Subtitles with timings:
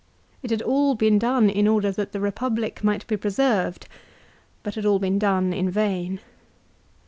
[0.41, 3.87] It had all been done in order that the Republic might be preserved,
[4.63, 6.19] but had all been done in vain.